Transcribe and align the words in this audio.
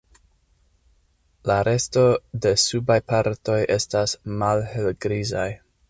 La 1.51 1.57
resto 1.67 2.05
de 2.47 2.55
subaj 2.63 2.99
partoj 3.13 3.59
estas 3.79 4.17
malhelgrizaj. 4.43 5.49